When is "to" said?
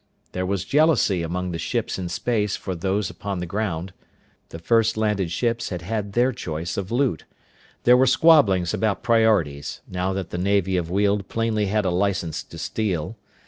12.45-12.57